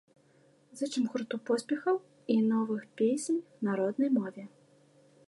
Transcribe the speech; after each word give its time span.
Зычым 0.79 1.03
гурту 1.11 1.35
поспехаў 1.49 1.95
і 2.37 2.37
новых 2.51 2.81
песень 3.03 3.39
на 3.69 3.79
роднай 3.81 4.09
мове! 4.17 4.43